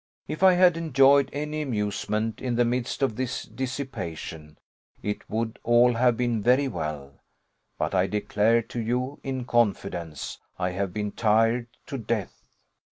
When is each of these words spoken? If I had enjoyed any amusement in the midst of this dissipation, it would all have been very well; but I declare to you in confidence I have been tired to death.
If 0.27 0.41
I 0.41 0.53
had 0.53 0.77
enjoyed 0.77 1.29
any 1.31 1.61
amusement 1.61 2.41
in 2.41 2.55
the 2.55 2.65
midst 2.65 3.03
of 3.03 3.17
this 3.17 3.43
dissipation, 3.43 4.57
it 5.03 5.29
would 5.29 5.59
all 5.61 5.93
have 5.93 6.17
been 6.17 6.41
very 6.41 6.67
well; 6.67 7.21
but 7.77 7.93
I 7.93 8.07
declare 8.07 8.63
to 8.63 8.79
you 8.79 9.19
in 9.23 9.45
confidence 9.45 10.39
I 10.57 10.71
have 10.71 10.91
been 10.91 11.11
tired 11.11 11.67
to 11.85 11.99
death. 11.99 12.47